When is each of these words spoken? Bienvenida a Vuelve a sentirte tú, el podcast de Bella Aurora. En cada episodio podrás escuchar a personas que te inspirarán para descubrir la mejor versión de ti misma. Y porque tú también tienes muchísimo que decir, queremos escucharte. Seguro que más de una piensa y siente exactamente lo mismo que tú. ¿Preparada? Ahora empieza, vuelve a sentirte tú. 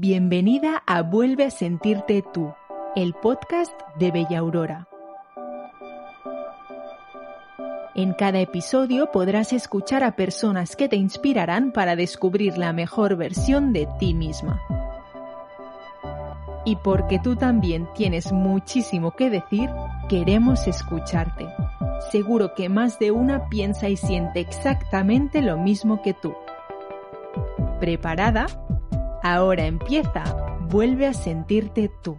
Bienvenida 0.00 0.84
a 0.86 1.02
Vuelve 1.02 1.46
a 1.46 1.50
sentirte 1.50 2.22
tú, 2.32 2.54
el 2.94 3.14
podcast 3.14 3.72
de 3.98 4.12
Bella 4.12 4.38
Aurora. 4.38 4.86
En 7.96 8.12
cada 8.12 8.38
episodio 8.38 9.10
podrás 9.10 9.52
escuchar 9.52 10.04
a 10.04 10.14
personas 10.14 10.76
que 10.76 10.88
te 10.88 10.94
inspirarán 10.94 11.72
para 11.72 11.96
descubrir 11.96 12.58
la 12.58 12.72
mejor 12.72 13.16
versión 13.16 13.72
de 13.72 13.88
ti 13.98 14.14
misma. 14.14 14.62
Y 16.64 16.76
porque 16.76 17.18
tú 17.18 17.34
también 17.34 17.88
tienes 17.96 18.30
muchísimo 18.30 19.16
que 19.16 19.30
decir, 19.30 19.68
queremos 20.08 20.68
escucharte. 20.68 21.48
Seguro 22.12 22.54
que 22.54 22.68
más 22.68 23.00
de 23.00 23.10
una 23.10 23.48
piensa 23.48 23.88
y 23.88 23.96
siente 23.96 24.38
exactamente 24.38 25.42
lo 25.42 25.58
mismo 25.58 26.02
que 26.02 26.14
tú. 26.14 26.36
¿Preparada? 27.80 28.46
Ahora 29.22 29.66
empieza, 29.66 30.24
vuelve 30.68 31.06
a 31.06 31.12
sentirte 31.12 31.90
tú. 32.02 32.18